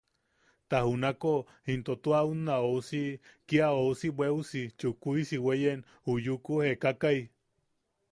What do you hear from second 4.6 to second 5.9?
chukuisi weeyen